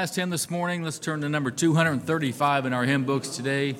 [0.00, 3.76] last hymn this morning, let's turn to number 235 in our hymn books today.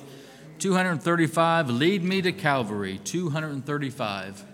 [0.59, 2.99] 235, Lead Me to Calvary.
[3.03, 4.50] 235.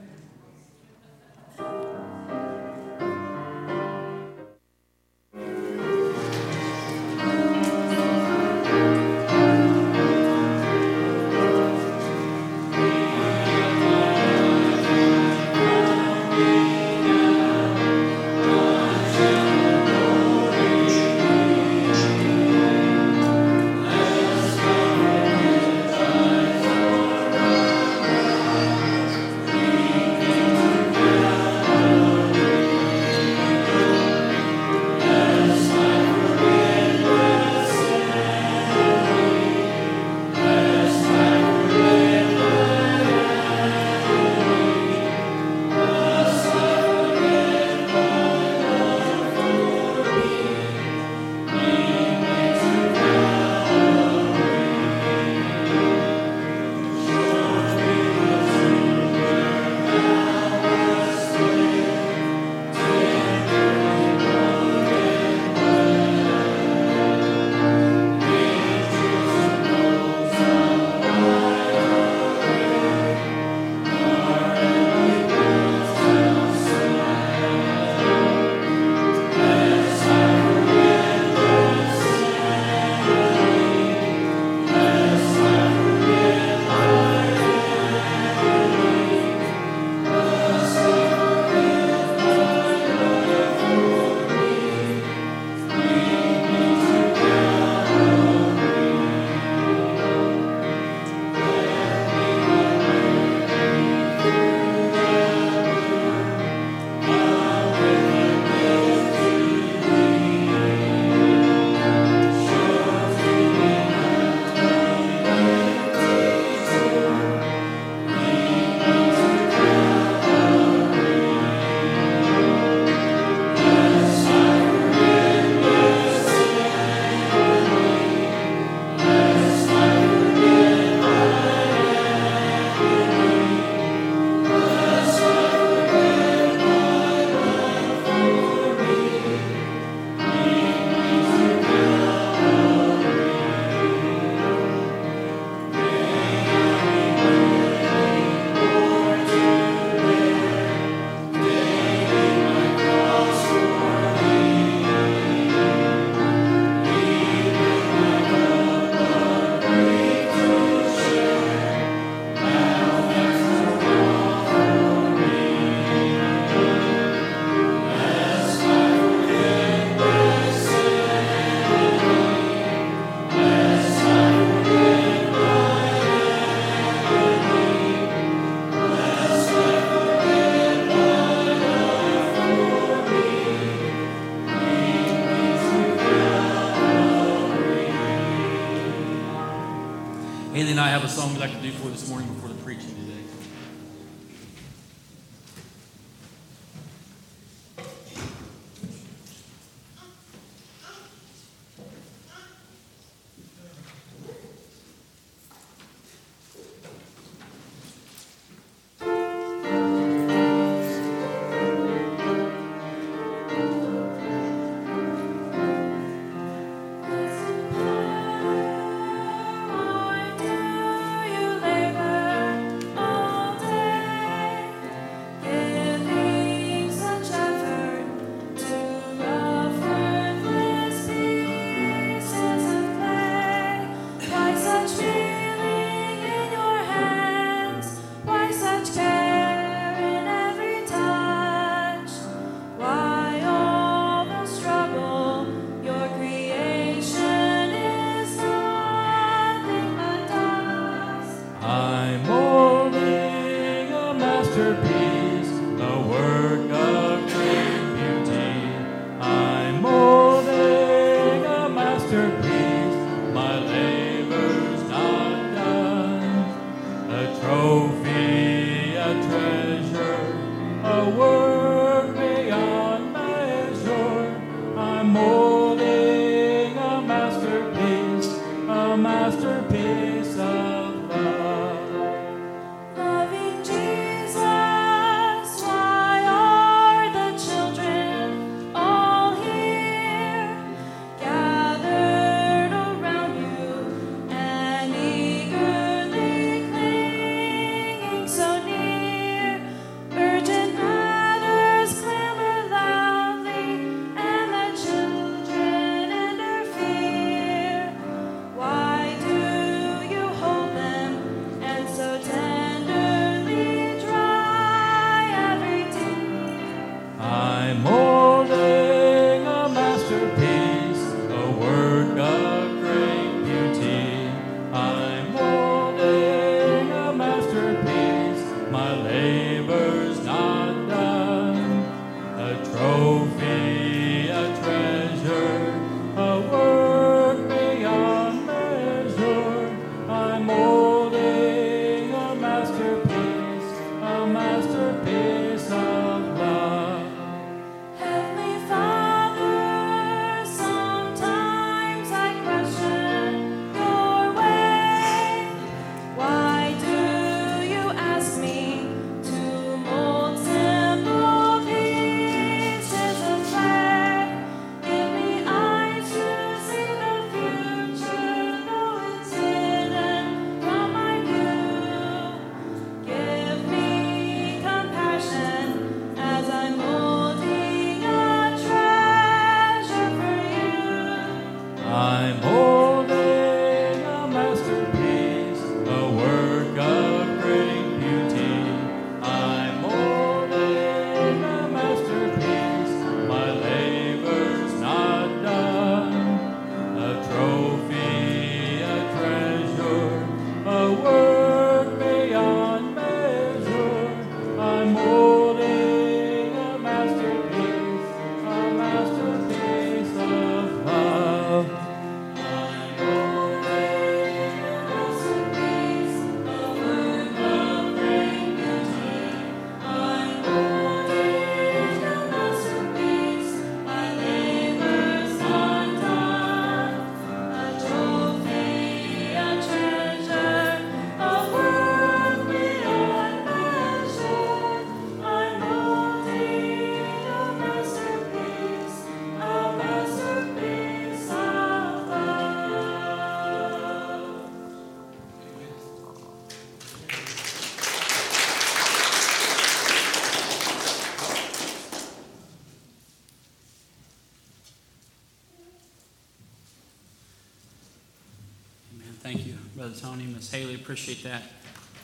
[459.88, 460.76] Brother Tony, Miss Haley.
[460.76, 461.44] Appreciate that,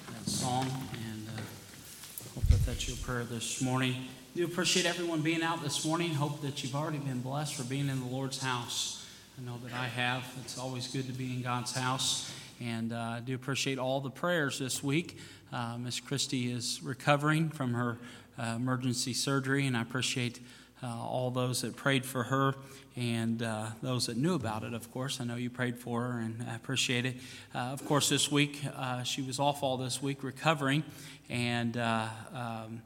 [0.08, 1.42] that song, and uh,
[2.34, 4.06] hope that that's your prayer this morning.
[4.38, 6.14] Do appreciate everyone being out this morning.
[6.14, 9.06] Hope that you've already been blessed for being in the Lord's house.
[9.38, 10.24] I know that I have.
[10.46, 14.10] It's always good to be in God's house, and uh, I do appreciate all the
[14.10, 15.18] prayers this week.
[15.52, 17.98] Uh, Miss Christie is recovering from her
[18.40, 20.40] uh, emergency surgery, and I appreciate
[20.88, 22.56] all those that prayed for her
[22.96, 25.20] and uh, those that knew about it, of course.
[25.20, 27.16] I know you prayed for her, and I appreciate it.
[27.54, 30.84] Uh, of course, this week, uh, she was off all this week recovering,
[31.30, 32.82] and uh, um,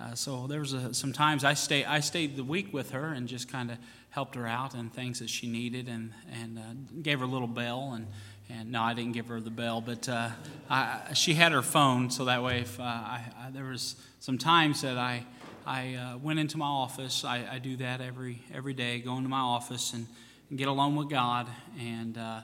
[0.00, 3.06] uh, so there was a, some times I, stay, I stayed the week with her
[3.06, 3.78] and just kind of
[4.10, 7.92] helped her out and things that she needed and, and gave her a little bell
[7.94, 8.06] and
[8.50, 10.30] and no, I didn't give her the bell, but uh,
[10.70, 14.38] I, she had her phone, so that way, if uh, I, I, there was some
[14.38, 15.24] times that I
[15.68, 17.26] I uh, went into my office.
[17.26, 19.00] I, I, do that every every day.
[19.00, 20.06] Go into my office and,
[20.48, 21.46] and get alone with God.
[21.78, 22.40] And uh,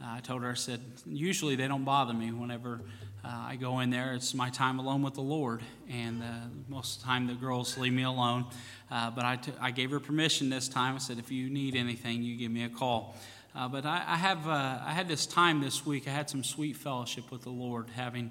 [0.00, 2.80] I told her, I said, usually they don't bother me whenever
[3.24, 4.14] uh, I go in there.
[4.14, 5.60] It's my time alone with the Lord.
[5.90, 6.26] And uh,
[6.68, 8.46] most of the time the girls leave me alone.
[8.92, 10.94] Uh, but I, t- I gave her permission this time.
[10.94, 13.16] I said, if you need anything, you give me a call.
[13.56, 16.06] Uh, but I, I have I had this time this week.
[16.06, 18.30] I had some sweet fellowship with the Lord, having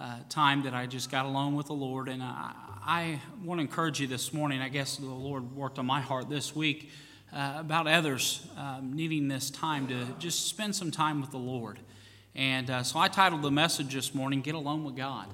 [0.00, 2.08] uh, time that I just got alone with the Lord.
[2.08, 2.52] And I,
[2.86, 4.60] I want to encourage you this morning.
[4.60, 6.90] I guess the Lord worked on my heart this week
[7.32, 11.78] uh, about others um, needing this time to just spend some time with the Lord.
[12.34, 15.28] And uh, so I titled the message this morning, Get Alone with God.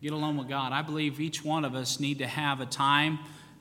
[0.00, 0.72] Get alone with God.
[0.72, 3.18] I believe each one of us need to have a time,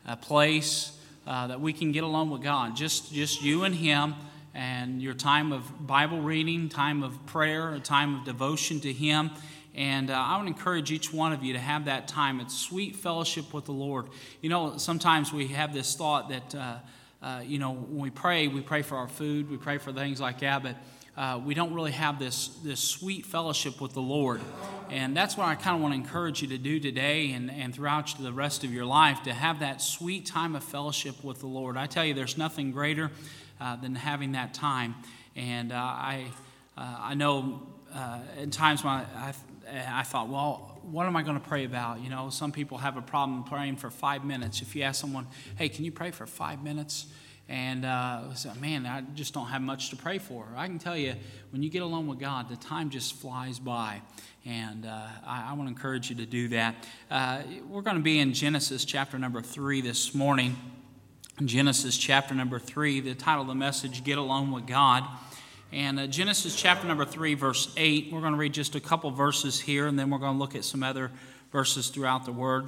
[0.08, 2.78] a place uh, that we can get alone with God.
[2.78, 4.16] Just, just you and Him
[4.54, 9.32] and your time of Bible reading, time of prayer, a time of devotion to Him
[9.76, 12.40] and uh, I would encourage each one of you to have that time.
[12.40, 14.08] It's sweet fellowship with the Lord.
[14.42, 16.78] You know, sometimes we have this thought that, uh,
[17.22, 20.22] uh, you know, when we pray, we pray for our food, we pray for things
[20.22, 20.78] like that, but
[21.18, 24.40] uh, we don't really have this, this sweet fellowship with the Lord.
[24.90, 27.76] And that's what I kind of want to encourage you to do today and, and
[27.76, 31.48] throughout the rest of your life to have that sweet time of fellowship with the
[31.48, 31.76] Lord.
[31.76, 33.12] I tell you, there's nothing greater
[33.60, 34.96] uh, than having that time.
[35.36, 36.28] And uh, I,
[36.78, 37.62] I know
[38.38, 39.34] in times when I,
[39.68, 42.02] I thought, well, what am I going to pray about?
[42.02, 44.62] You know, some people have a problem praying for five minutes.
[44.62, 47.08] If you ask someone, hey, can you pray for five minutes?
[47.48, 50.48] And uh, say, man, I just don't have much to pray for.
[50.56, 51.14] I can tell you,
[51.52, 54.02] when you get alone with God, the time just flies by.
[54.46, 56.76] And uh, I, I want to encourage you to do that.
[57.10, 60.56] Uh, we're going to be in Genesis chapter number three this morning.
[61.44, 65.04] Genesis chapter number three, the title of the message, Get Alone with God.
[65.72, 69.12] And uh, Genesis chapter number 3, verse 8, we're going to read just a couple
[69.12, 71.12] verses here, and then we're going to look at some other
[71.52, 72.68] verses throughout the Word.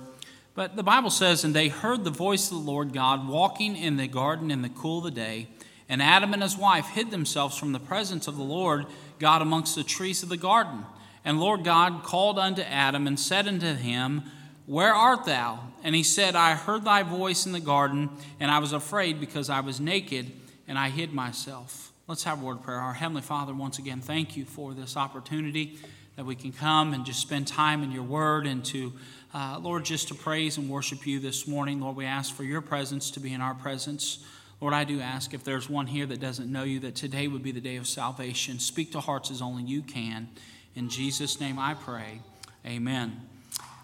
[0.55, 3.97] But the Bible says, And they heard the voice of the Lord God walking in
[3.97, 5.47] the garden in the cool of the day.
[5.87, 8.87] And Adam and his wife hid themselves from the presence of the Lord
[9.19, 10.83] God amongst the trees of the garden.
[11.23, 14.23] And Lord God called unto Adam and said unto him,
[14.65, 15.59] Where art thou?
[15.83, 19.49] And he said, I heard thy voice in the garden, and I was afraid because
[19.49, 20.31] I was naked,
[20.67, 21.86] and I hid myself.
[22.09, 22.79] Let's have a word of prayer.
[22.79, 25.77] Our Heavenly Father, once again, thank you for this opportunity
[26.15, 28.93] that we can come and just spend time in your word and to,
[29.33, 31.81] uh, Lord, just to praise and worship you this morning.
[31.81, 34.19] Lord, we ask for your presence to be in our presence.
[34.61, 37.43] Lord, I do ask if there's one here that doesn't know you, that today would
[37.43, 38.59] be the day of salvation.
[38.59, 40.29] Speak to hearts as only you can.
[40.75, 42.21] In Jesus' name I pray.
[42.65, 43.19] Amen.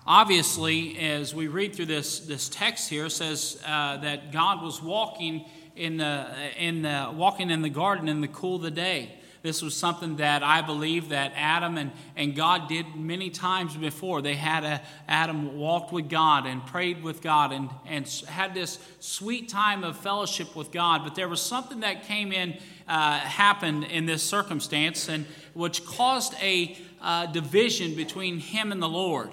[0.08, 5.44] Obviously, as we read through this, this text here, says uh, that God was walking
[5.76, 9.20] in the, in the, walking in the garden in the cool of the day.
[9.44, 14.22] This was something that I believe that Adam and, and God did many times before.
[14.22, 18.80] They had a, Adam walked with God and prayed with God and, and had this
[19.02, 21.04] sweet time of fellowship with God.
[21.04, 22.58] But there was something that came in,
[22.88, 28.88] uh, happened in this circumstance, and which caused a uh, division between him and the
[28.88, 29.30] Lord.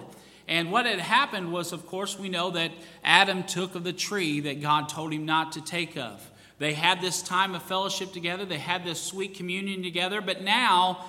[0.49, 2.73] And what had happened was, of course, we know that
[3.05, 6.29] Adam took of the tree that God told him not to take of.
[6.61, 11.07] They had this time of fellowship together, they had this sweet communion together, but now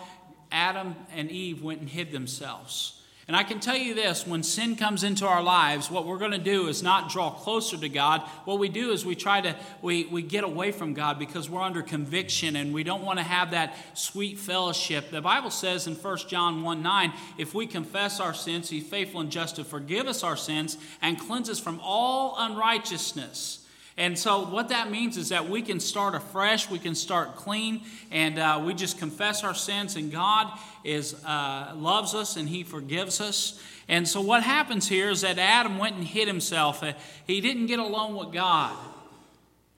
[0.50, 3.02] Adam and Eve went and hid themselves.
[3.28, 6.32] And I can tell you this when sin comes into our lives, what we're going
[6.32, 8.22] to do is not draw closer to God.
[8.46, 11.62] What we do is we try to, we, we get away from God because we're
[11.62, 15.12] under conviction and we don't want to have that sweet fellowship.
[15.12, 19.20] The Bible says in 1 John 1 9, if we confess our sins, He's faithful
[19.20, 23.61] and just to forgive us our sins and cleanse us from all unrighteousness.
[23.98, 27.82] And so, what that means is that we can start afresh, we can start clean,
[28.10, 30.48] and uh, we just confess our sins, and God
[30.84, 33.62] is uh, loves us and He forgives us.
[33.90, 36.82] And so, what happens here is that Adam went and hid himself.
[36.82, 36.94] Uh,
[37.28, 38.76] he didn't get along with God.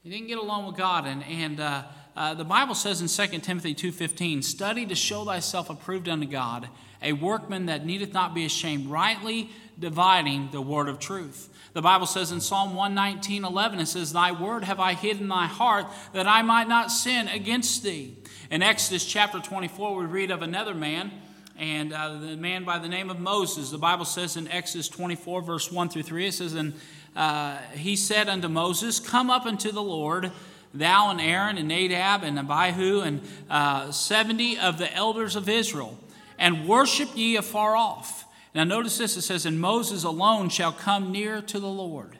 [0.04, 1.84] He didn't get along with God, and and uh,
[2.15, 6.69] uh, the Bible says in 2 Timothy 2.15, Study to show thyself approved unto God,
[7.02, 9.49] a workman that needeth not be ashamed, rightly
[9.80, 11.49] dividing the word of truth.
[11.74, 15.28] The Bible says in Psalm 119, 11, it says, Thy word have I hid in
[15.28, 18.16] thy heart, that I might not sin against thee.
[18.52, 21.12] In Exodus chapter 24, we read of another man,
[21.58, 23.72] and uh, the man by the name of Moses.
[23.72, 26.74] The Bible says in Exodus 24, verse 1 through 3, it says, And
[27.16, 30.32] uh, he said unto Moses, Come up unto the Lord,
[30.76, 35.98] thou and Aaron and Nadab and Abihu and uh, 70 of the elders of Israel,
[36.38, 38.23] and worship ye afar off.
[38.56, 42.18] Now, notice this it says, And Moses alone shall come near to the Lord.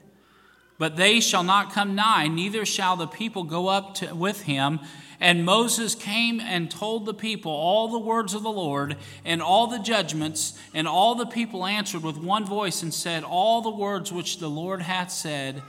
[0.78, 4.80] But they shall not come nigh, neither shall the people go up to, with him.
[5.20, 9.68] And Moses came and told the people all the words of the Lord and all
[9.68, 10.58] the judgments.
[10.74, 14.50] And all the people answered with one voice and said, All the words which the
[14.50, 15.62] Lord hath said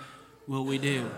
[0.48, 1.12] will we do.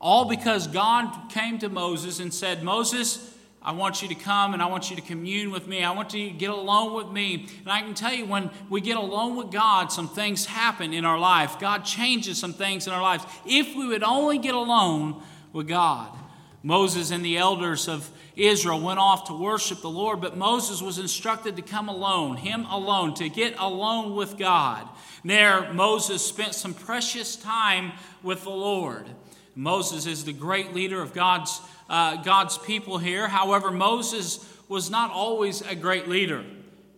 [0.00, 3.29] All because God came to Moses and said, Moses,
[3.62, 5.84] I want you to come and I want you to commune with me.
[5.84, 7.46] I want you to get alone with me.
[7.60, 11.04] And I can tell you, when we get alone with God, some things happen in
[11.04, 11.58] our life.
[11.58, 13.24] God changes some things in our lives.
[13.44, 16.16] If we would only get alone with God.
[16.62, 20.98] Moses and the elders of Israel went off to worship the Lord, but Moses was
[20.98, 24.86] instructed to come alone, him alone, to get alone with God.
[25.24, 27.92] There, Moses spent some precious time
[28.22, 29.06] with the Lord.
[29.54, 33.28] Moses is the great leader of God's uh, God's people here.
[33.28, 36.44] However, Moses was not always a great leader.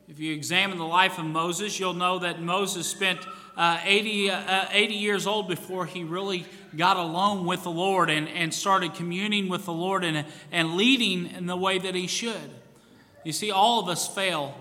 [0.06, 3.18] If you examine the life of Moses, you'll know that Moses spent
[3.56, 6.44] uh, 80, uh, 80 years old before he really
[6.76, 11.30] got alone with the Lord and, and started communing with the Lord and, and leading
[11.30, 12.50] in the way that he should.
[13.24, 14.54] You see, all of us fail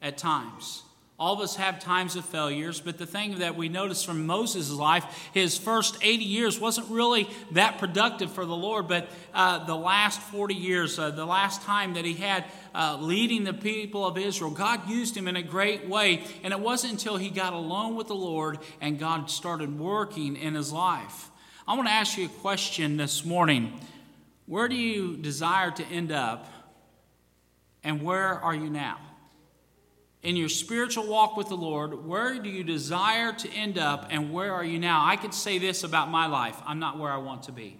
[0.00, 0.82] at times.
[1.18, 4.70] All of us have times of failures, but the thing that we notice from Moses'
[4.70, 9.74] life, his first 80 years wasn't really that productive for the Lord, but uh, the
[9.74, 14.18] last 40 years, uh, the last time that he had uh, leading the people of
[14.18, 16.22] Israel, God used him in a great way.
[16.42, 20.54] And it wasn't until he got alone with the Lord and God started working in
[20.54, 21.30] his life.
[21.66, 23.80] I want to ask you a question this morning.
[24.44, 26.46] Where do you desire to end up,
[27.82, 28.98] and where are you now?
[30.26, 34.32] In your spiritual walk with the Lord, where do you desire to end up and
[34.32, 35.06] where are you now?
[35.06, 37.78] I could say this about my life I'm not where I want to be.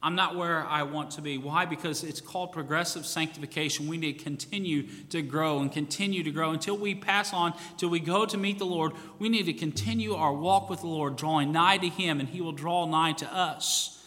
[0.00, 1.36] I'm not where I want to be.
[1.36, 1.64] Why?
[1.64, 3.88] Because it's called progressive sanctification.
[3.88, 7.88] We need to continue to grow and continue to grow until we pass on, till
[7.88, 8.92] we go to meet the Lord.
[9.18, 12.40] We need to continue our walk with the Lord, drawing nigh to Him, and He
[12.40, 14.00] will draw nigh to us.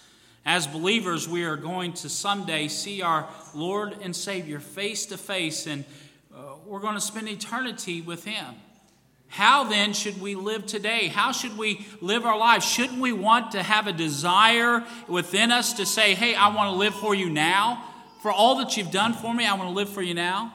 [0.45, 5.65] As believers, we are going to someday see our Lord and Savior face to face,
[5.65, 5.85] and
[6.65, 8.55] we're going to spend eternity with Him.
[9.27, 11.07] How then should we live today?
[11.07, 12.65] How should we live our lives?
[12.65, 16.77] Shouldn't we want to have a desire within us to say, hey, I want to
[16.77, 17.83] live for you now?
[18.21, 20.53] For all that you've done for me, I want to live for you now?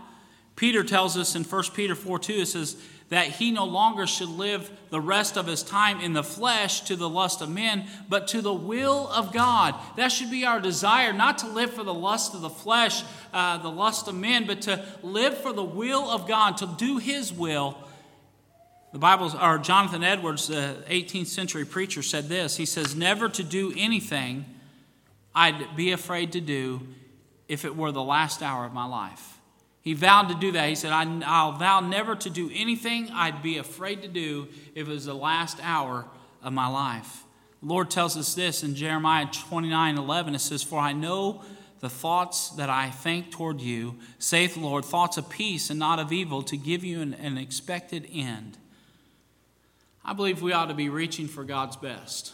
[0.56, 2.76] Peter tells us in 1 Peter 4 2, it says,
[3.10, 6.96] that he no longer should live the rest of his time in the flesh to
[6.96, 9.74] the lust of men, but to the will of God.
[9.96, 13.02] That should be our desire, not to live for the lust of the flesh,
[13.34, 16.98] uh, the lust of men, but to live for the will of God, to do
[16.98, 17.76] his will.
[18.92, 22.56] The Bible, or Jonathan Edwards, the 18th century preacher, said this.
[22.56, 24.44] He says, Never to do anything
[25.34, 26.86] I'd be afraid to do
[27.48, 29.39] if it were the last hour of my life.
[29.90, 30.68] He vowed to do that.
[30.68, 34.88] He said, I'll vow never to do anything I'd be afraid to do if it
[34.88, 36.06] was the last hour
[36.44, 37.24] of my life.
[37.60, 40.36] The Lord tells us this in Jeremiah 29 11.
[40.36, 41.42] It says, For I know
[41.80, 45.98] the thoughts that I think toward you, saith the Lord, thoughts of peace and not
[45.98, 48.58] of evil, to give you an, an expected end.
[50.04, 52.32] I believe we ought to be reaching for God's best,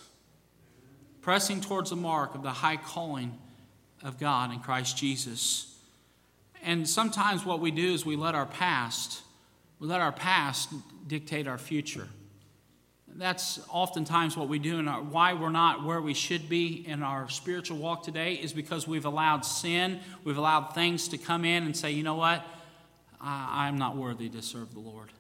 [1.23, 3.38] pressing towards the mark of the high calling
[4.03, 5.73] of God in Christ Jesus.
[6.66, 9.22] And sometimes what we do is we let our past,
[9.79, 10.68] we let our past
[11.07, 12.09] dictate our future.
[13.09, 17.31] That's oftentimes what we do, and why we're not where we should be in our
[17.31, 21.74] spiritual walk today is because we've allowed sin, we've allowed things to come in and
[21.74, 22.44] say, you know what,
[23.20, 25.12] I, am not worthy to serve the Lord.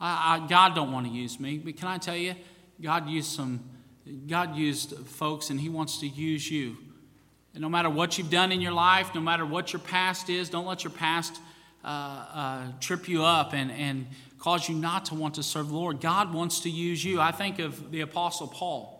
[0.00, 2.36] I, I, God don't want to use me, but can I tell you,
[2.80, 3.60] God used some,
[4.28, 6.76] God used folks, and He wants to use you.
[7.54, 10.48] And no matter what you've done in your life, no matter what your past is,
[10.48, 11.40] don't let your past
[11.84, 14.06] uh, uh, trip you up and, and
[14.38, 16.00] cause you not to want to serve the Lord.
[16.00, 17.20] God wants to use you.
[17.20, 18.96] I think of the Apostle Paul.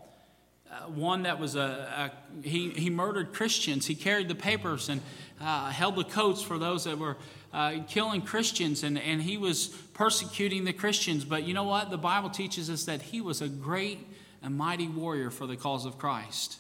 [0.70, 3.86] Uh, one that was a, a, he, he murdered Christians.
[3.86, 5.00] He carried the papers and
[5.40, 7.16] uh, held the coats for those that were
[7.52, 11.24] uh, killing Christians, and, and he was persecuting the Christians.
[11.24, 11.90] But you know what?
[11.90, 14.06] The Bible teaches us that he was a great
[14.42, 16.58] and mighty warrior for the cause of Christ.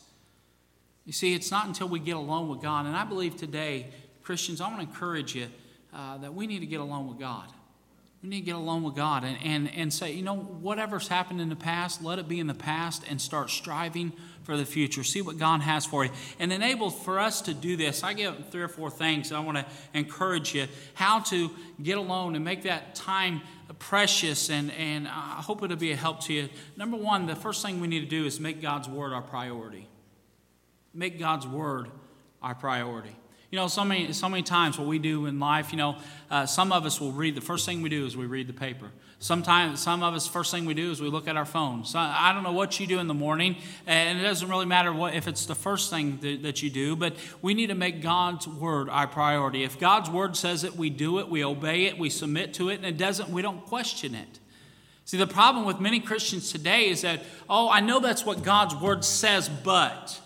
[1.04, 2.86] You see, it's not until we get alone with God.
[2.86, 3.88] And I believe today,
[4.22, 5.48] Christians, I want to encourage you
[5.92, 7.48] uh, that we need to get alone with God.
[8.22, 11.40] We need to get alone with God and, and, and say, you know, whatever's happened
[11.40, 15.02] in the past, let it be in the past and start striving for the future.
[15.02, 16.10] See what God has for you.
[16.38, 19.56] And enable for us to do this, I give three or four things I want
[19.56, 21.50] to encourage you how to
[21.82, 23.40] get alone and make that time
[23.78, 24.50] precious.
[24.50, 26.50] And, and I hope it'll be a help to you.
[26.76, 29.88] Number one, the first thing we need to do is make God's Word our priority.
[30.92, 31.88] Make God's Word
[32.42, 33.14] our priority.
[33.50, 35.96] You know, so many, so many times what we do in life, you know,
[36.30, 38.52] uh, some of us will read, the first thing we do is we read the
[38.52, 38.92] paper.
[39.18, 41.84] Sometimes, some of us, first thing we do is we look at our phone.
[41.84, 43.56] So I don't know what you do in the morning,
[43.88, 46.94] and it doesn't really matter what, if it's the first thing that, that you do,
[46.94, 49.64] but we need to make God's word our priority.
[49.64, 52.76] If God's word says it, we do it, we obey it, we submit to it,
[52.76, 54.38] and it doesn't, we don't question it.
[55.04, 58.76] See, the problem with many Christians today is that, oh, I know that's what God's
[58.76, 60.20] word says, but.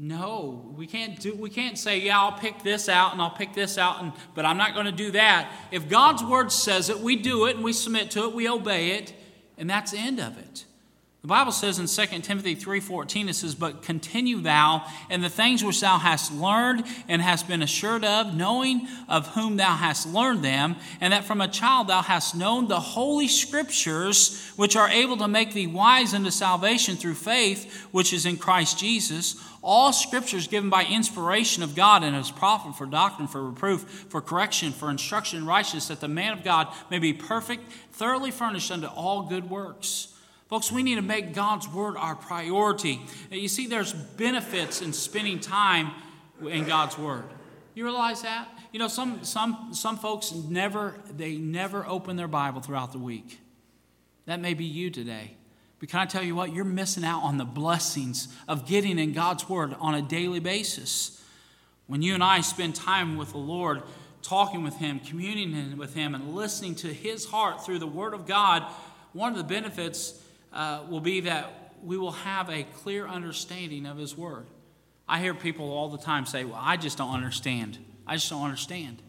[0.00, 3.52] No, we can't do we can't say, yeah, I'll pick this out and I'll pick
[3.52, 5.52] this out and but I'm not going to do that.
[5.72, 8.92] If God's word says it, we do it and we submit to it, we obey
[8.92, 9.12] it,
[9.56, 10.66] and that's the end of it.
[11.28, 15.62] The Bible says in 2 Timothy 3:14 it says, "But continue thou in the things
[15.62, 20.42] which thou hast learned and hast been assured of, knowing of whom thou hast learned
[20.42, 25.18] them, and that from a child thou hast known the holy scriptures, which are able
[25.18, 30.48] to make thee wise unto salvation through faith which is in Christ Jesus." All scriptures
[30.48, 34.88] given by inspiration of God and is profitable for doctrine, for reproof, for correction, for
[34.88, 39.24] instruction in righteousness, that the man of God may be perfect, thoroughly furnished unto all
[39.24, 40.08] good works.
[40.48, 43.00] Folks, we need to make God's word our priority.
[43.30, 45.90] You see, there's benefits in spending time
[46.42, 47.24] in God's word.
[47.74, 48.48] You realize that?
[48.72, 53.40] You know, some some some folks never they never open their Bible throughout the week.
[54.26, 55.32] That may be you today.
[55.80, 56.52] But can I tell you what?
[56.52, 61.22] You're missing out on the blessings of getting in God's Word on a daily basis.
[61.86, 63.82] When you and I spend time with the Lord,
[64.22, 68.26] talking with Him, communing with Him, and listening to His heart through the Word of
[68.26, 68.64] God,
[69.12, 70.20] one of the benefits
[70.58, 74.46] uh, will be that we will have a clear understanding of His Word.
[75.08, 77.78] I hear people all the time say, Well, I just don't understand.
[78.06, 79.00] I just don't understand.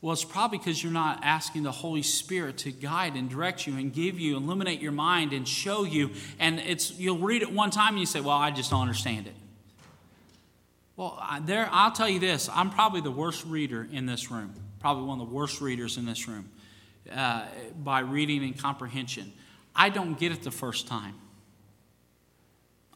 [0.00, 3.76] Well, it's probably because you're not asking the Holy Spirit to guide and direct you
[3.76, 6.12] and give you, illuminate your mind and show you.
[6.38, 9.26] And it's you'll read it one time and you say, "Well, I just don't understand
[9.26, 9.34] it."
[10.96, 14.54] Well, there, I'll tell you this: I'm probably the worst reader in this room.
[14.80, 16.48] Probably one of the worst readers in this room
[17.14, 17.44] uh,
[17.84, 19.34] by reading and comprehension.
[19.74, 21.14] I don't get it the first time.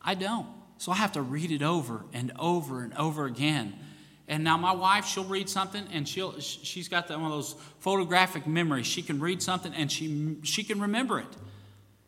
[0.02, 0.46] I don't.
[0.78, 3.74] So I have to read it over and over and over again
[4.26, 8.46] and now my wife, she'll read something and she'll she's got one of those photographic
[8.46, 8.86] memories.
[8.86, 11.36] She can read something and she she can remember it.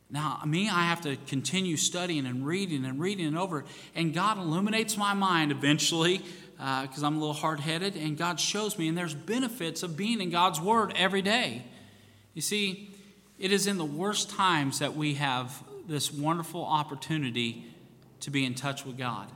[0.09, 3.65] Now, me, I have to continue studying and reading and reading and over.
[3.95, 6.23] And God illuminates my mind eventually
[6.57, 8.89] because uh, I'm a little hard headed, and God shows me.
[8.89, 11.65] And there's benefits of being in God's Word every day.
[12.35, 12.95] You see,
[13.38, 17.64] it is in the worst times that we have this wonderful opportunity
[18.20, 19.29] to be in touch with God.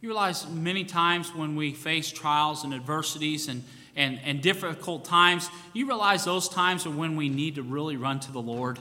[0.00, 3.62] You realize many times when we face trials and adversities and,
[3.94, 8.18] and, and difficult times, you realize those times are when we need to really run
[8.20, 8.78] to the Lord.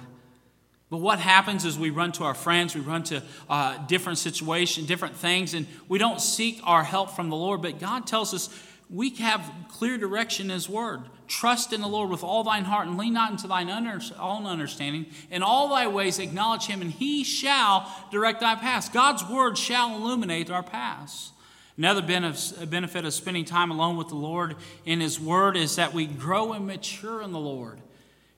[0.89, 4.87] But what happens is we run to our friends, we run to uh, different situations,
[4.87, 7.61] different things, and we don't seek our help from the Lord.
[7.61, 8.49] But God tells us
[8.89, 11.01] we have clear direction in His Word.
[11.31, 15.05] Trust in the Lord with all thine heart and lean not into thine own understanding.
[15.29, 18.89] In all thy ways acknowledge Him, and He shall direct thy paths.
[18.89, 21.31] God's Word shall illuminate our paths.
[21.77, 26.05] Another benefit of spending time alone with the Lord in His Word is that we
[26.05, 27.79] grow and mature in the Lord.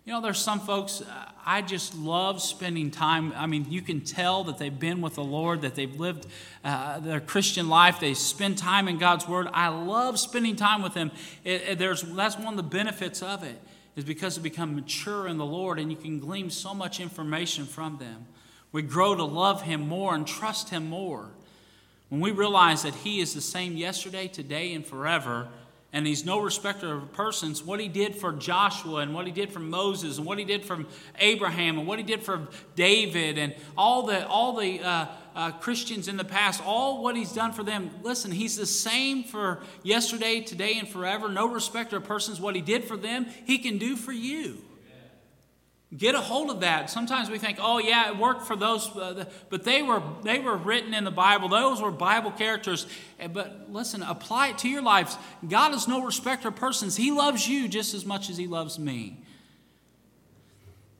[0.05, 3.31] You know, there's some folks, uh, I just love spending time.
[3.37, 6.27] I mean, you can tell that they've been with the Lord, that they've lived
[6.61, 9.47] uh, their Christian life, they spend time in God's Word.
[9.53, 11.09] I love spending time with them.
[11.45, 13.61] It, it, there's, that's one of the benefits of it,
[13.95, 17.65] is because they become mature in the Lord and you can glean so much information
[17.65, 18.25] from them.
[18.73, 21.29] We grow to love Him more and trust Him more.
[22.09, 25.47] When we realize that He is the same yesterday, today, and forever,
[25.93, 27.63] and he's no respecter of persons.
[27.63, 30.65] What he did for Joshua and what he did for Moses and what he did
[30.65, 30.83] for
[31.19, 36.07] Abraham and what he did for David and all the all the uh, uh, Christians
[36.07, 37.91] in the past, all what he's done for them.
[38.01, 41.29] Listen, he's the same for yesterday, today, and forever.
[41.29, 42.41] No respecter of persons.
[42.41, 44.57] What he did for them, he can do for you.
[45.95, 46.89] Get a hold of that.
[46.89, 50.57] Sometimes we think, oh yeah, it worked for those, uh, but they were they were
[50.57, 51.49] written in the Bible.
[51.49, 52.87] Those were Bible characters.
[53.19, 55.17] Eh, but listen, apply it to your lives.
[55.47, 56.95] God is no respecter of persons.
[56.95, 59.19] He loves you just as much as He loves me.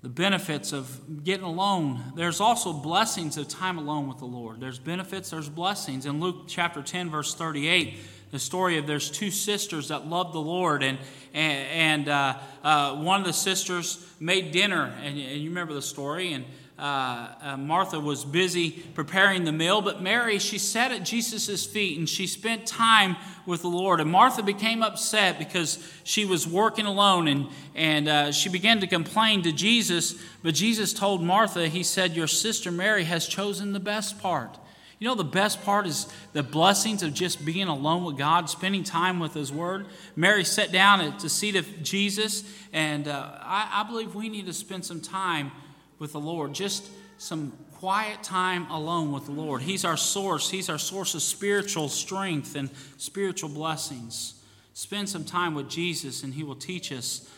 [0.03, 2.12] the benefits of getting alone.
[2.15, 4.60] There's also blessings of time alone with the Lord.
[4.60, 6.06] There's benefits, there's blessings.
[6.06, 7.95] In Luke chapter 10, verse 38,
[8.33, 10.97] the story of there's two sisters that loved the Lord, and
[11.35, 15.83] and, and uh, uh, one of the sisters made dinner, and, and you remember the
[15.83, 16.43] story, and
[16.79, 21.99] uh, uh, Martha was busy preparing the meal, but Mary, she sat at Jesus' feet
[21.99, 23.15] and she spent time
[23.45, 24.01] with the Lord.
[24.01, 28.87] And Martha became upset because she was working alone and, and uh, she began to
[28.87, 30.15] complain to Jesus.
[30.41, 34.57] But Jesus told Martha, He said, Your sister Mary has chosen the best part.
[35.03, 38.85] You know, the best part is the blessings of just being alone with God, spending
[38.85, 39.87] time with His Word.
[40.15, 44.45] Mary sat down at the seat of Jesus, and uh, I, I believe we need
[44.45, 45.51] to spend some time
[45.99, 49.63] with the Lord, just some quiet time alone with the Lord.
[49.63, 54.35] He's our source, He's our source of spiritual strength and spiritual blessings.
[54.73, 57.29] Spend some time with Jesus, and He will teach us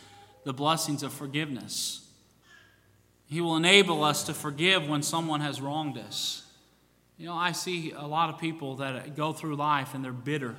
[0.44, 2.08] the blessings of forgiveness.
[3.26, 6.45] He will enable us to forgive when someone has wronged us.
[7.18, 10.54] You know, I see a lot of people that go through life and they're bitter.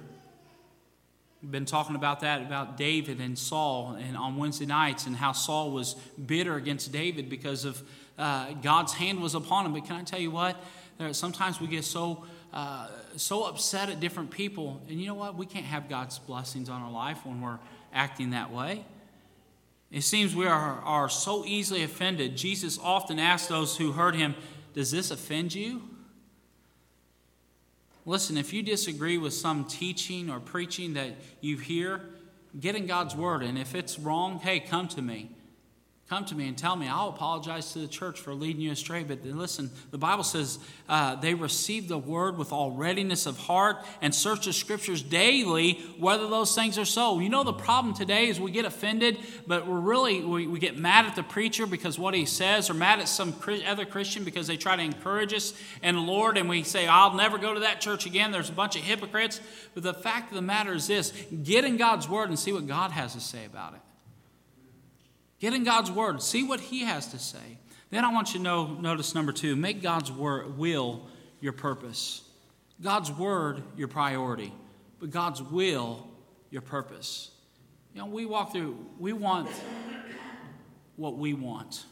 [1.41, 5.33] We've been talking about that, about David and Saul, and on Wednesday nights, and how
[5.33, 5.93] Saul was
[6.25, 7.83] bitter against David because of
[8.17, 9.73] uh, God's hand was upon him.
[9.73, 10.57] But can I tell you what?
[10.97, 15.35] There, sometimes we get so uh, so upset at different people, and you know what?
[15.35, 17.59] We can't have God's blessings on our life when we're
[17.93, 18.83] acting that way.
[19.91, 22.35] It seems we are, are so easily offended.
[22.35, 24.33] Jesus often asked those who heard him,
[24.73, 25.83] Does this offend you?
[28.07, 31.99] Listen, if you disagree with some teaching or preaching that you hear,
[32.57, 33.43] get in God's word.
[33.43, 35.29] And if it's wrong, hey, come to me.
[36.09, 36.87] Come to me and tell me.
[36.87, 39.03] I'll apologize to the church for leading you astray.
[39.03, 43.83] But listen, the Bible says uh, they receive the word with all readiness of heart
[44.01, 47.19] and search the scriptures daily whether those things are so.
[47.19, 49.17] You know, the problem today is we get offended,
[49.47, 52.73] but we're really, we, we get mad at the preacher because what he says, or
[52.73, 56.47] mad at some other Christian because they try to encourage us and the Lord, and
[56.47, 58.31] we say, I'll never go to that church again.
[58.31, 59.41] There's a bunch of hypocrites.
[59.73, 61.11] But the fact of the matter is this
[61.43, 63.81] get in God's word and see what God has to say about it.
[65.39, 67.57] Get in God's word, see what He has to say.
[67.89, 71.07] Then I want you to know, notice number two, make God's word, will
[71.39, 72.23] your purpose.
[72.81, 74.53] God's word your priority,
[74.99, 76.07] but God's will
[76.49, 77.31] your purpose.
[77.93, 79.49] You know, we walk through, we want
[80.95, 81.85] what we want.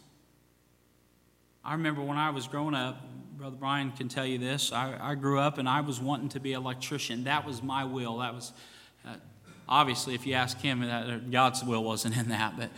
[1.64, 3.02] I remember when I was growing up,
[3.38, 4.72] Brother Brian can tell you this.
[4.72, 7.24] I, I grew up and I was wanting to be an electrician.
[7.24, 8.20] That was my will.
[8.20, 8.54] That was,
[9.06, 9.16] uh,
[9.68, 12.56] obviously, if you ask him, that, God's will wasn't in that.
[12.58, 12.70] But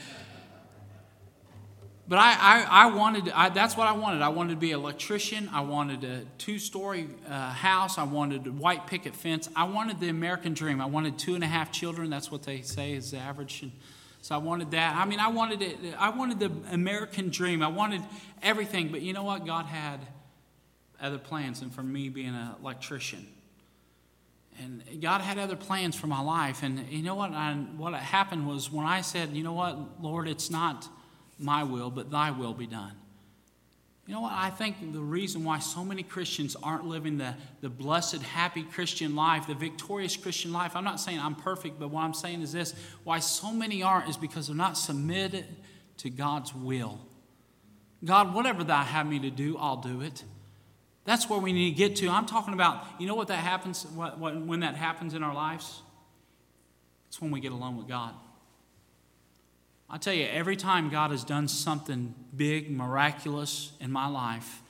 [2.09, 4.21] but I, I, I wanted, I, that's what I wanted.
[4.21, 5.49] I wanted to be an electrician.
[5.51, 7.97] I wanted a two story uh, house.
[7.97, 9.49] I wanted a white picket fence.
[9.55, 10.79] I wanted the American dream.
[10.79, 12.09] I wanted two and a half children.
[12.09, 13.61] That's what they say is the average.
[13.61, 13.73] And
[14.21, 14.95] so I wanted that.
[14.95, 15.77] I mean, I wanted it.
[15.97, 17.61] I wanted the American dream.
[17.61, 18.01] I wanted
[18.41, 18.87] everything.
[18.87, 19.45] But you know what?
[19.45, 19.99] God had
[21.01, 23.27] other plans, and for me being an electrician.
[24.59, 26.63] And God had other plans for my life.
[26.63, 27.31] And you know what?
[27.31, 30.87] I, what happened was when I said, you know what, Lord, it's not
[31.39, 32.93] my will, but thy will be done.
[34.07, 34.31] You know what?
[34.33, 39.17] I think the reason why so many Christians aren't living the, the blessed, happy Christian
[39.17, 42.53] life, the victorious Christian life, I'm not saying I'm perfect, but what I'm saying is
[42.53, 42.73] this
[43.03, 45.45] why so many aren't is because they're not submitted
[45.97, 46.99] to God's will.
[48.05, 50.23] God, whatever thou have me to do, I'll do it.
[51.03, 52.09] That's where we need to get to.
[52.09, 55.33] I'm talking about, you know what that happens, what, what, when that happens in our
[55.33, 55.81] lives?
[57.09, 58.13] It's when we get alone with God.
[59.89, 64.61] I tell you, every time God has done something big, miraculous in my life,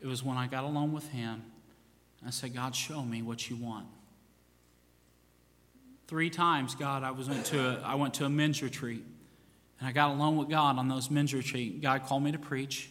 [0.00, 1.42] it was when I got alone with Him.
[2.26, 3.86] I said, God, show me what you want.
[6.06, 9.02] Three times, God, I was went to a, I went to a men's retreat,
[9.78, 11.80] and I got alone with God on those men's retreat.
[11.80, 12.90] God called me to preach.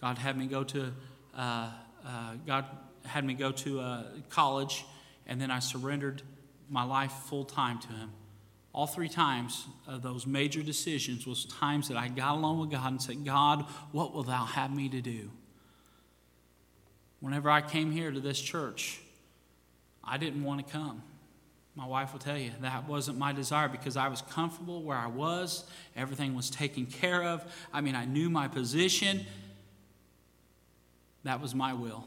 [0.00, 0.92] God had me go to
[1.36, 1.70] uh,
[2.06, 2.64] uh, God
[3.04, 4.84] had me go to uh, college,
[5.26, 6.22] and then I surrendered
[6.68, 8.10] my life full time to Him.
[8.72, 12.92] All three times of those major decisions was times that I got along with God
[12.92, 15.30] and said, God, what will thou have me to do?
[17.18, 19.00] Whenever I came here to this church,
[20.04, 21.02] I didn't want to come.
[21.74, 25.06] My wife will tell you that wasn't my desire because I was comfortable where I
[25.06, 25.64] was.
[25.96, 27.44] Everything was taken care of.
[27.72, 29.26] I mean, I knew my position.
[31.24, 32.06] That was my will.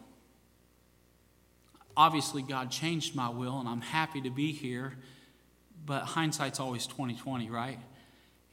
[1.95, 4.97] Obviously, God changed my will, and I'm happy to be here
[5.85, 7.79] but hindsight's always 2020, right?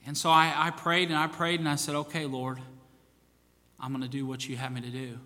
[0.07, 2.59] And so I, I prayed and I prayed and I said, okay, Lord,
[3.79, 5.19] I'm going to do what you have me to do.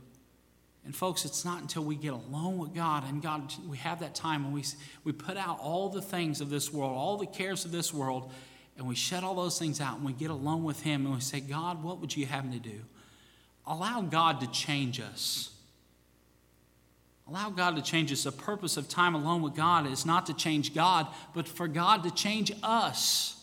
[0.85, 4.15] And folks, it's not until we get alone with God and God, we have that
[4.15, 4.65] time and we,
[5.03, 8.31] we put out all the things of this world, all the cares of this world,
[8.77, 11.21] and we shut all those things out and we get alone with Him and we
[11.21, 12.81] say, God, what would you have me to do?
[13.67, 15.54] Allow God to change us.
[17.27, 18.25] Allow God to change us.
[18.25, 22.03] The purpose of time alone with God is not to change God, but for God
[22.05, 23.41] to change us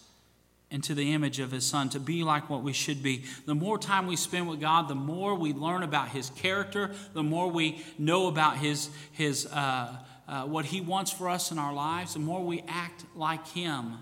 [0.70, 3.26] into the image of His Son, to be like what we should be.
[3.46, 7.24] The more time we spend with God, the more we learn about His character, the
[7.24, 11.74] more we know about His, his uh, uh, what He wants for us in our
[11.74, 13.98] lives, the more we act like Him.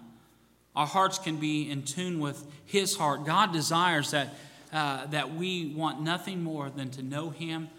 [0.75, 3.25] Our hearts can be in tune with His heart.
[3.25, 4.35] God desires that,
[4.71, 7.69] uh, that we want nothing more than to know Him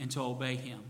[0.00, 0.80] and to obey Him.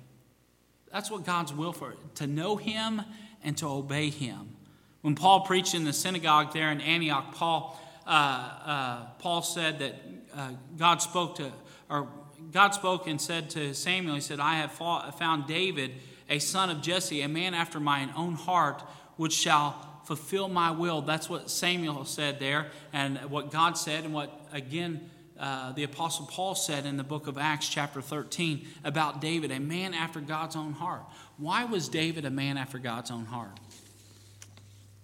[0.92, 3.02] That's what God's will for it, to know Him
[3.42, 4.56] and to obey Him.
[5.02, 9.94] When Paul preached in the synagogue there in Antioch, Paul, uh, uh, Paul said that
[10.34, 11.50] uh, God spoke to,
[11.88, 12.08] or
[12.52, 15.92] God spoke and said to Samuel, He said, I have fought, found David,
[16.28, 18.82] a son of Jesse, a man after mine own heart,
[19.16, 21.02] which shall fulfill my will.
[21.02, 25.08] That's what Samuel said there, and what God said, and what, again,
[25.40, 29.58] uh, the Apostle Paul said in the book of Acts, chapter 13, about David, a
[29.58, 31.00] man after God's own heart.
[31.38, 33.58] Why was David a man after God's own heart?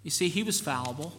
[0.03, 1.15] You see, he was fallible,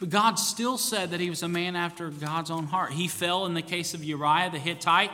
[0.00, 2.92] but God still said that he was a man after God's own heart.
[2.92, 5.10] He fell in the case of Uriah the Hittite.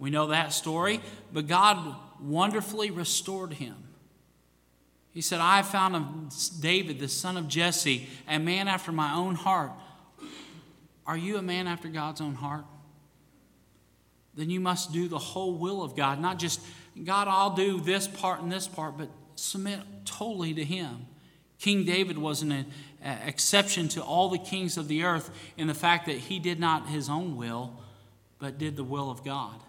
[0.00, 1.00] We know that story,
[1.32, 3.76] but God wonderfully restored him.
[5.12, 9.70] He said, I found David, the son of Jesse, a man after my own heart.
[11.06, 12.64] Are you a man after God's own heart?
[14.34, 16.60] Then you must do the whole will of God, not just,
[17.04, 21.06] God, I'll do this part and this part, but submit totally to Him.
[21.58, 22.66] King David was an
[23.24, 26.88] exception to all the kings of the earth in the fact that he did not
[26.88, 27.78] his own will,
[28.40, 29.60] but did the will of God.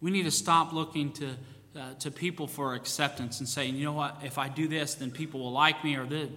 [0.00, 1.30] We need to stop looking to,
[1.76, 5.10] uh, to people for acceptance and saying, you know what, if I do this, then
[5.10, 6.28] people will like me or this.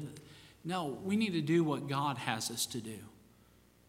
[0.64, 2.98] No, we need to do what God has us to do.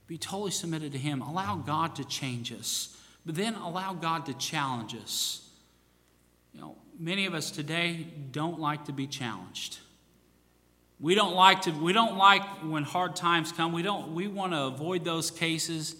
[0.07, 1.23] Be totally submitted to Him.
[1.23, 2.95] Allow God to change us,
[3.27, 5.47] but then allow God to challenge us.
[6.55, 9.79] You know, many of us today don't like to be challenged.
[11.01, 13.73] We don't like to we don't like when hard times come.
[13.73, 15.97] We don't we want to avoid those cases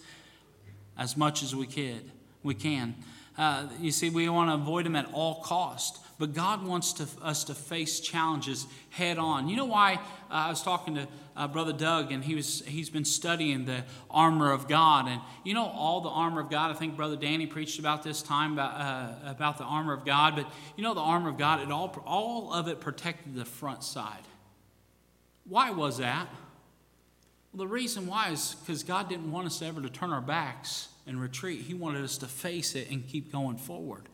[0.97, 2.11] as much as we can.
[2.41, 2.95] We can.
[3.37, 5.99] Uh, you see, we want to avoid them at all cost.
[6.19, 9.47] But God wants to, us to face challenges head on.
[9.49, 9.95] You know why?
[9.95, 9.97] Uh,
[10.29, 14.51] I was talking to uh, Brother Doug, and he was he's been studying the armor
[14.51, 16.71] of God, and you know all the armor of God.
[16.71, 20.35] I think Brother Danny preached about this time about uh, about the armor of God.
[20.35, 23.83] But you know the armor of God, it all all of it protected the front
[23.83, 24.23] side.
[25.47, 26.27] Why was that?
[27.53, 30.89] Well, the reason why is because God didn't want us ever to turn our backs
[31.05, 31.61] and retreat.
[31.61, 34.09] He wanted us to face it and keep going forward.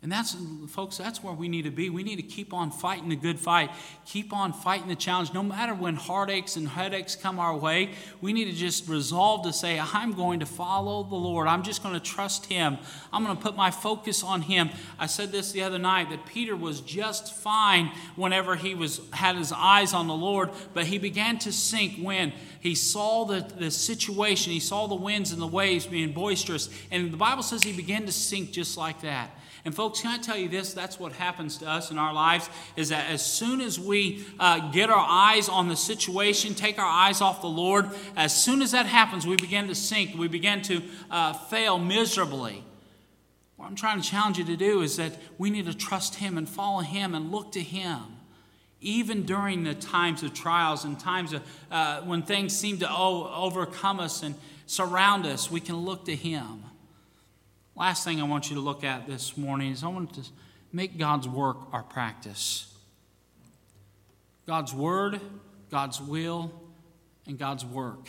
[0.00, 0.36] And that's,
[0.68, 1.90] folks, that's where we need to be.
[1.90, 3.70] We need to keep on fighting the good fight,
[4.06, 5.34] keep on fighting the challenge.
[5.34, 7.90] No matter when heartaches and headaches come our way,
[8.20, 11.48] we need to just resolve to say, I'm going to follow the Lord.
[11.48, 12.78] I'm just going to trust Him.
[13.12, 14.70] I'm going to put my focus on Him.
[15.00, 19.34] I said this the other night that Peter was just fine whenever he was had
[19.34, 23.72] his eyes on the Lord, but he began to sink when he saw the, the
[23.72, 26.68] situation, he saw the winds and the waves being boisterous.
[26.92, 29.30] And the Bible says he began to sink just like that.
[29.68, 30.72] And folks, can I tell you this?
[30.72, 34.70] That's what happens to us in our lives is that as soon as we uh,
[34.70, 38.70] get our eyes on the situation, take our eyes off the Lord, as soon as
[38.70, 40.16] that happens, we begin to sink.
[40.16, 42.64] We begin to uh, fail miserably.
[43.56, 46.38] What I'm trying to challenge you to do is that we need to trust Him
[46.38, 48.00] and follow Him and look to Him.
[48.80, 54.00] Even during the times of trials and times of, uh, when things seem to overcome
[54.00, 56.62] us and surround us, we can look to Him.
[57.78, 60.22] Last thing I want you to look at this morning is I want to
[60.72, 62.74] make God's work our practice.
[64.48, 65.20] God's word,
[65.70, 66.50] God's will,
[67.26, 68.08] and God's work.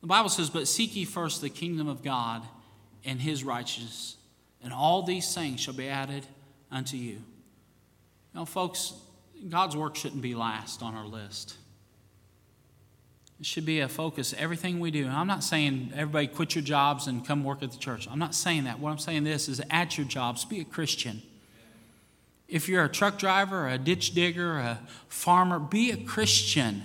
[0.00, 2.42] The Bible says, But seek ye first the kingdom of God
[3.04, 4.16] and his righteousness,
[4.62, 6.26] and all these things shall be added
[6.70, 7.22] unto you.
[8.34, 8.94] Know, folks,
[9.50, 11.56] God's work shouldn't be last on our list.
[13.38, 15.06] It should be a focus, everything we do.
[15.06, 18.08] I'm not saying everybody quit your jobs and come work at the church.
[18.10, 18.80] I'm not saying that.
[18.80, 21.22] What I'm saying this is at your jobs, be a Christian.
[22.48, 26.84] If you're a truck driver, a ditch digger, a farmer, be a Christian.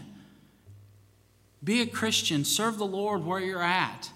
[1.64, 2.44] Be a Christian.
[2.44, 4.10] Serve the Lord where you're at.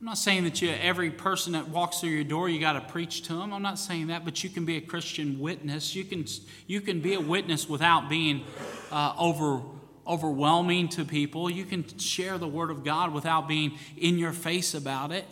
[0.00, 2.92] I'm not saying that you, every person that walks through your door, you got to
[2.92, 3.54] preach to them.
[3.54, 5.94] I'm not saying that, but you can be a Christian witness.
[5.94, 6.26] You can,
[6.66, 8.44] you can be a witness without being
[8.92, 9.62] uh, over
[10.06, 11.50] overwhelming to people.
[11.50, 15.26] You can share the Word of God without being in your face about it.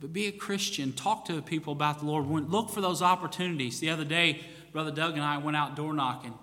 [0.00, 0.92] But be a Christian.
[0.92, 2.26] Talk to people about the Lord.
[2.50, 3.80] Look for those opportunities.
[3.80, 4.40] The other day,
[4.72, 6.34] Brother Doug and I went out door knocking.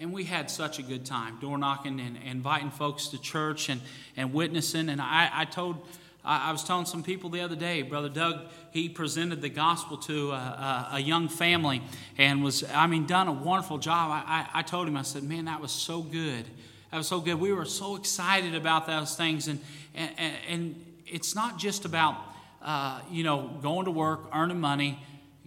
[0.00, 3.80] And we had such a good time door knocking and, inviting folks to church and,
[4.16, 4.88] and witnessing.
[4.88, 5.84] And I, I told,
[6.24, 9.96] I, I, was telling some people the other day, Brother Doug, he presented the gospel
[9.96, 11.82] to a, a, a young family
[12.16, 14.10] and was, I mean, done a wonderful job.
[14.12, 16.44] I, I, I told him, I said, man, that was so good.
[16.90, 17.34] That was so good.
[17.34, 19.48] We were so excited about those things.
[19.48, 19.60] And,
[19.94, 22.16] and, and it's not just about,
[22.62, 24.98] uh, you know, going to work, earning money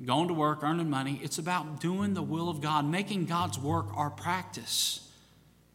[0.05, 1.19] going to work, earning money.
[1.23, 5.07] It's about doing the will of God, making God's work our practice.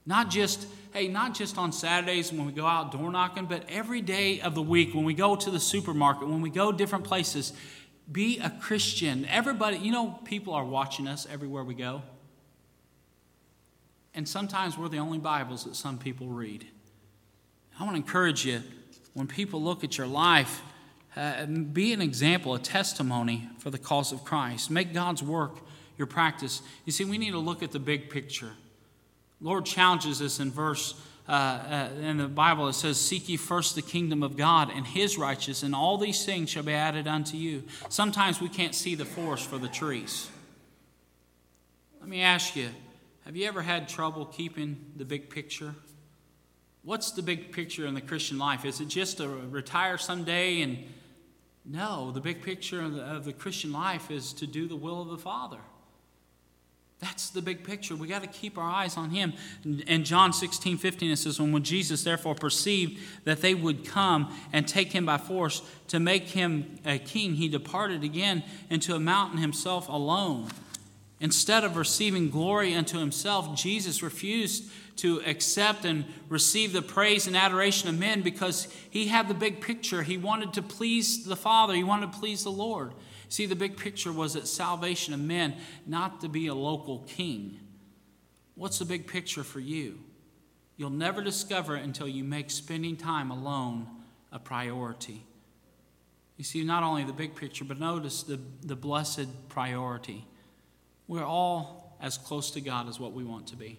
[0.04, 4.00] Not just, hey, not just on Saturdays when we go out door knocking, but every
[4.00, 7.52] day of the week when we go to the supermarket, when we go different places.
[8.10, 9.24] Be a Christian.
[9.26, 12.02] Everybody, you know, people are watching us everywhere we go.
[14.16, 16.66] And sometimes we're the only Bibles that some people read.
[17.78, 18.62] I want to encourage you
[19.12, 20.62] when people look at your life,
[21.14, 24.70] uh, be an example, a testimony for the cause of Christ.
[24.70, 25.58] Make God's work
[25.98, 26.62] your practice.
[26.86, 28.52] You see, we need to look at the big picture.
[29.42, 30.98] Lord challenges us in verse
[31.28, 32.68] uh, uh, in the Bible.
[32.68, 36.24] It says, "Seek ye first the kingdom of God and His righteousness, and all these
[36.24, 40.30] things shall be added unto you." Sometimes we can't see the forest for the trees.
[42.00, 42.70] Let me ask you:
[43.26, 45.74] Have you ever had trouble keeping the big picture?
[46.84, 48.64] What's the big picture in the Christian life?
[48.64, 50.78] Is it just to retire someday and
[51.64, 55.18] no, the big picture of the, Christian life is to do the will of the
[55.18, 55.58] Father.
[57.00, 57.96] That's the big picture.
[57.96, 59.32] We got to keep our eyes on Him.
[59.88, 64.68] And John 16, 15, it says, When Jesus therefore perceived that they would come and
[64.68, 69.38] take him by force to make him a king, he departed again into a mountain
[69.38, 70.48] himself alone.
[71.20, 77.36] Instead of receiving glory unto himself, Jesus refused to accept and receive the praise and
[77.36, 80.02] adoration of men because he had the big picture.
[80.02, 82.92] He wanted to please the Father, he wanted to please the Lord.
[83.28, 85.56] See, the big picture was that salvation of men,
[85.86, 87.58] not to be a local king.
[88.54, 89.98] What's the big picture for you?
[90.76, 93.88] You'll never discover it until you make spending time alone
[94.30, 95.24] a priority.
[96.36, 100.26] You see, not only the big picture, but notice the, the blessed priority.
[101.08, 103.78] We're all as close to God as what we want to be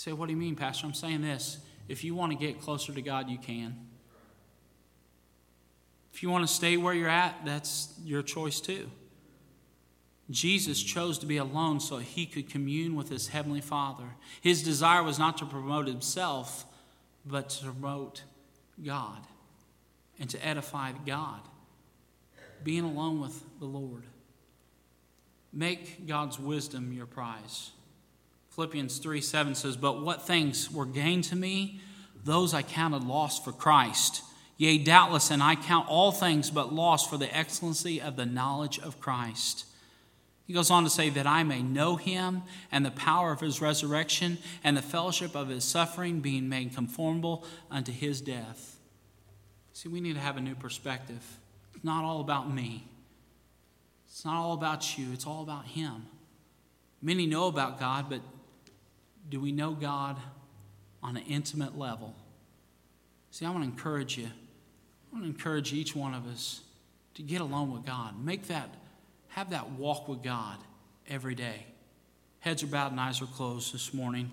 [0.00, 0.86] say, What do you mean, Pastor?
[0.86, 1.58] I'm saying this.
[1.88, 3.76] If you want to get closer to God, you can.
[6.12, 8.90] If you want to stay where you're at, that's your choice too.
[10.30, 14.04] Jesus chose to be alone so he could commune with his heavenly Father.
[14.40, 16.64] His desire was not to promote himself,
[17.26, 18.22] but to promote
[18.82, 19.18] God
[20.18, 21.40] and to edify God.
[22.62, 24.04] Being alone with the Lord.
[25.52, 27.70] Make God's wisdom your prize.
[28.50, 31.80] Philippians 3 7 says, But what things were gained to me,
[32.24, 34.22] those I counted lost for Christ.
[34.56, 38.78] Yea, doubtless, and I count all things but lost for the excellency of the knowledge
[38.78, 39.64] of Christ.
[40.46, 43.60] He goes on to say, That I may know him and the power of his
[43.60, 48.76] resurrection and the fellowship of his suffering, being made conformable unto his death.
[49.72, 51.24] See, we need to have a new perspective.
[51.74, 52.84] It's not all about me,
[54.10, 56.06] it's not all about you, it's all about him.
[57.00, 58.20] Many know about God, but
[59.28, 60.16] do we know God
[61.02, 62.14] on an intimate level?
[63.30, 64.26] See, I want to encourage you.
[64.26, 66.62] I want to encourage each one of us
[67.14, 68.22] to get alone with God.
[68.22, 68.68] Make that,
[69.28, 70.58] have that walk with God
[71.08, 71.66] every day.
[72.40, 74.32] Heads are bowed and eyes are closed this morning.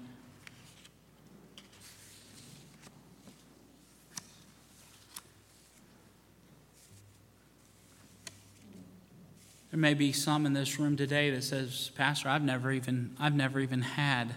[9.78, 13.36] There may be some in this room today that says, Pastor, I've never even, I've
[13.36, 14.34] never even had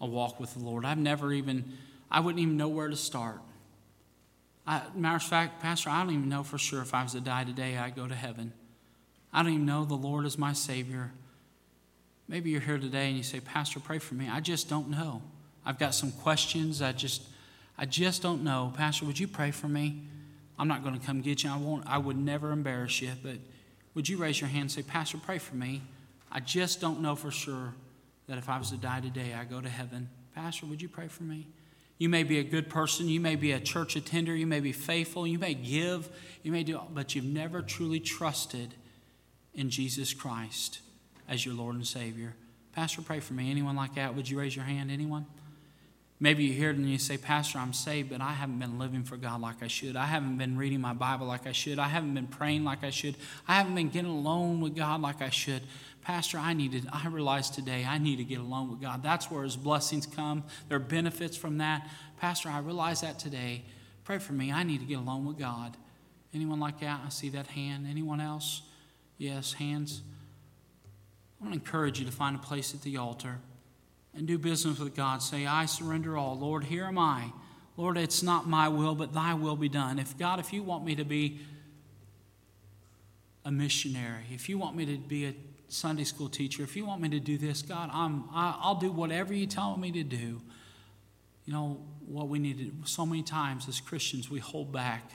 [0.00, 0.84] a walk with the Lord.
[0.84, 1.72] I've never even,
[2.08, 3.40] I wouldn't even know where to start.
[4.64, 7.20] I, matter of fact, Pastor, I don't even know for sure if I was to
[7.20, 8.52] die today, I'd go to heaven.
[9.32, 11.10] I don't even know the Lord is my Savior.
[12.28, 14.28] Maybe you're here today and you say, Pastor, pray for me.
[14.30, 15.20] I just don't know.
[15.66, 16.80] I've got some questions.
[16.80, 17.22] I just,
[17.76, 18.72] I just don't know.
[18.76, 20.02] Pastor, would you pray for me?
[20.60, 21.50] I'm not going to come get you.
[21.50, 21.88] I won't.
[21.88, 23.10] I would never embarrass you.
[23.20, 23.38] But
[23.94, 25.82] would you raise your hand and say, Pastor, pray for me?
[26.30, 27.74] I just don't know for sure
[28.26, 30.08] that if I was to die today, I go to heaven.
[30.34, 31.46] Pastor, would you pray for me?
[31.98, 34.72] You may be a good person, you may be a church attender, you may be
[34.72, 36.08] faithful, you may give,
[36.42, 38.74] you may do, but you've never truly trusted
[39.54, 40.80] in Jesus Christ
[41.28, 42.34] as your Lord and Savior.
[42.72, 43.50] Pastor, pray for me.
[43.50, 44.16] Anyone like that?
[44.16, 44.90] Would you raise your hand?
[44.90, 45.26] Anyone?
[46.20, 49.02] Maybe you hear it and you say, Pastor, I'm saved, but I haven't been living
[49.02, 49.96] for God like I should.
[49.96, 51.78] I haven't been reading my Bible like I should.
[51.78, 53.16] I haven't been praying like I should.
[53.48, 55.62] I haven't been getting alone with God like I should.
[56.02, 59.02] Pastor, I needed, I realized today I need to get alone with God.
[59.02, 60.44] That's where his blessings come.
[60.68, 61.88] There are benefits from that.
[62.18, 63.64] Pastor, I realize that today.
[64.04, 64.52] Pray for me.
[64.52, 65.76] I need to get alone with God.
[66.32, 67.00] Anyone like that?
[67.04, 67.86] I see that hand.
[67.88, 68.62] Anyone else?
[69.18, 70.02] Yes, hands.
[71.40, 73.40] I'm going to encourage you to find a place at the altar
[74.16, 75.22] and do business with God.
[75.22, 76.38] Say, I surrender all.
[76.38, 77.32] Lord, here am I.
[77.76, 79.98] Lord, it's not my will, but thy will be done.
[79.98, 81.40] If God, if you want me to be
[83.44, 85.34] a missionary, if you want me to be a
[85.68, 88.92] Sunday school teacher, if you want me to do this, God, I'm, I, I'll do
[88.92, 90.40] whatever you tell me to do.
[91.46, 95.10] You know, what we need to, so many times as Christians, we hold back.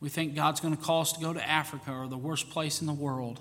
[0.00, 2.80] We think God's going to call us to go to Africa or the worst place
[2.80, 3.40] in the world.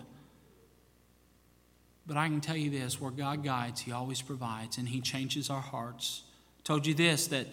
[2.06, 5.49] But I can tell you this where God guides, He always provides, and He changes
[5.49, 6.24] our hearts.
[6.64, 7.47] Told you this that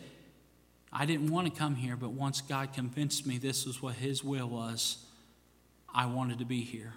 [0.93, 4.25] I didn't want to come here, but once God convinced me this was what His
[4.25, 5.05] will was,
[5.93, 6.95] I wanted to be here.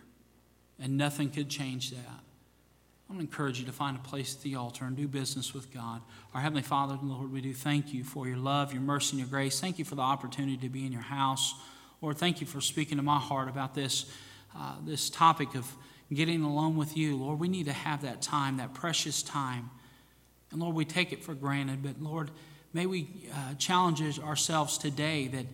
[0.79, 2.19] And nothing could change that.
[3.09, 5.53] I'm going to encourage you to find a place at the altar and do business
[5.53, 6.01] with God.
[6.33, 9.19] Our Heavenly Father and Lord, we do thank you for your love, your mercy, and
[9.19, 9.59] your grace.
[9.59, 11.53] Thank you for the opportunity to be in your house.
[12.01, 14.11] Lord, thank you for speaking to my heart about this,
[14.57, 15.71] uh, this topic of
[16.13, 17.15] getting alone with you.
[17.15, 19.69] Lord, we need to have that time, that precious time.
[20.51, 22.31] And Lord, we take it for granted, but Lord,
[22.73, 25.45] may we uh, challenge ourselves today that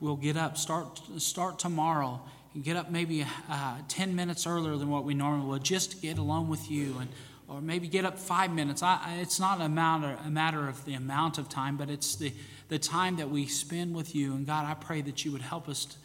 [0.00, 2.20] we'll get up, start, start tomorrow
[2.62, 6.18] get up maybe uh, 10 minutes earlier than what we normally would just to get
[6.18, 7.08] alone with you and
[7.46, 10.94] or maybe get up five minutes I, it's not a matter, a matter of the
[10.94, 12.32] amount of time but it's the,
[12.68, 15.68] the time that we spend with you and god i pray that you would help
[15.68, 15.96] us to,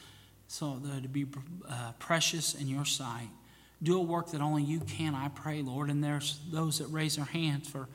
[0.47, 1.25] so to be
[1.67, 3.29] uh, precious in your sight
[3.83, 7.17] do a work that only you can i pray lord and there's those that raise
[7.17, 7.87] their hands for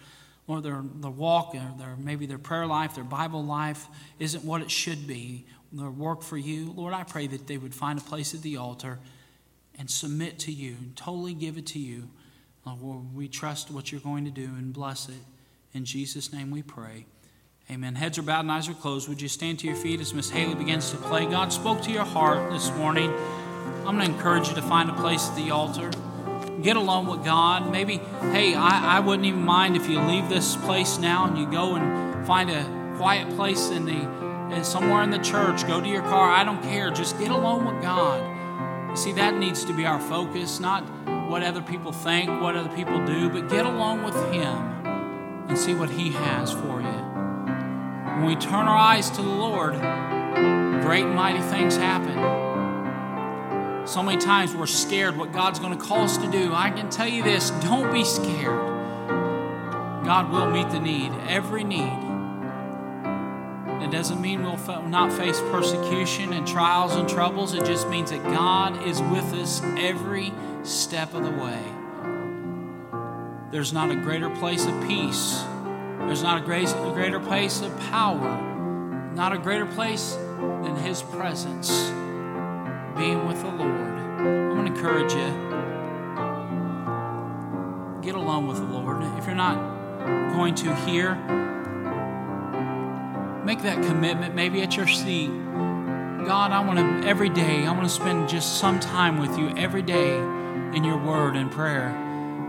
[0.46, 3.86] or their, their walk or their, maybe their prayer life their bible life
[4.18, 6.72] isn't what it should be their work for you.
[6.72, 8.98] Lord, I pray that they would find a place at the altar
[9.78, 12.08] and submit to you and totally give it to you.
[12.66, 15.14] Lord, we trust what you're going to do and bless it.
[15.72, 17.06] In Jesus' name we pray.
[17.70, 17.94] Amen.
[17.94, 19.08] Heads are bowed and eyes are closed.
[19.08, 21.24] Would you stand to your feet as Miss Haley begins to play?
[21.26, 23.10] God spoke to your heart this morning.
[23.86, 25.90] I'm going to encourage you to find a place at the altar.
[26.62, 27.70] Get alone with God.
[27.70, 27.98] Maybe,
[28.32, 31.76] hey, I, I wouldn't even mind if you leave this place now and you go
[31.76, 34.18] and find a quiet place in the
[34.50, 36.30] and somewhere in the church, go to your car.
[36.30, 36.90] I don't care.
[36.90, 38.90] Just get alone with God.
[38.90, 40.82] You see, that needs to be our focus, not
[41.28, 44.56] what other people think, what other people do, but get along with Him
[45.48, 46.98] and see what He has for you.
[48.16, 49.74] When we turn our eyes to the Lord,
[50.82, 52.47] great and mighty things happen.
[53.88, 56.52] So many times we're scared what God's going to call us to do.
[56.52, 58.68] I can tell you this don't be scared.
[60.04, 61.98] God will meet the need, every need.
[63.82, 67.54] It doesn't mean we'll not face persecution and trials and troubles.
[67.54, 70.34] It just means that God is with us every
[70.64, 71.62] step of the way.
[73.50, 75.42] There's not a greater place of peace.
[76.00, 79.14] There's not a greater place of power.
[79.14, 81.90] Not a greater place than His presence
[82.98, 83.70] being with the Lord.
[83.70, 85.32] I'm going to encourage you
[88.02, 89.02] get along with the Lord.
[89.18, 89.56] If you're not
[90.34, 91.16] going to hear,
[93.48, 95.28] Make that commitment, maybe at your seat.
[95.28, 99.48] God, I want to, every day, I want to spend just some time with you
[99.56, 101.88] every day in your word and prayer.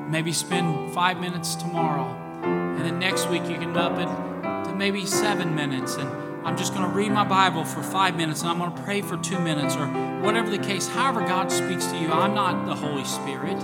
[0.09, 2.03] Maybe spend five minutes tomorrow.
[2.43, 5.95] And then next week, you can up it to maybe seven minutes.
[5.95, 6.09] And
[6.45, 8.99] I'm just going to read my Bible for five minutes and I'm going to pray
[8.99, 9.87] for two minutes or
[10.21, 10.87] whatever the case.
[10.87, 12.11] However, God speaks to you.
[12.11, 13.57] I'm not the Holy Spirit.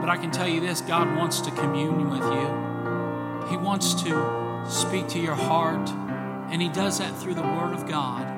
[0.00, 4.64] But I can tell you this God wants to commune with you, He wants to
[4.68, 5.90] speak to your heart.
[6.48, 8.35] And He does that through the Word of God.